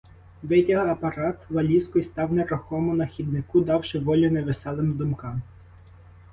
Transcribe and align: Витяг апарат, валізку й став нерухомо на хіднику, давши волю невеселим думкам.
Витяг 0.43 0.87
апарат, 0.87 1.37
валізку 1.49 1.99
й 1.99 2.03
став 2.03 2.33
нерухомо 2.33 2.93
на 2.95 3.05
хіднику, 3.05 3.61
давши 3.61 3.99
волю 3.99 4.31
невеселим 4.31 4.93
думкам. 4.97 5.41